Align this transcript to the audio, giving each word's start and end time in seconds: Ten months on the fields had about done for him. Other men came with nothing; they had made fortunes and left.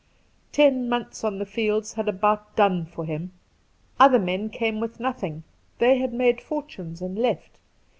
Ten 0.51 0.89
months 0.89 1.23
on 1.23 1.37
the 1.37 1.45
fields 1.45 1.93
had 1.93 2.09
about 2.09 2.55
done 2.55 2.87
for 2.87 3.05
him. 3.05 3.33
Other 3.99 4.17
men 4.17 4.49
came 4.49 4.79
with 4.79 4.99
nothing; 4.99 5.43
they 5.77 5.99
had 5.99 6.11
made 6.11 6.41
fortunes 6.41 7.03
and 7.03 7.15
left. 7.15 7.59